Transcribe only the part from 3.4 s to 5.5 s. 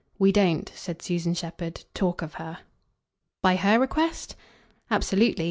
"By her request?" "Absolutely.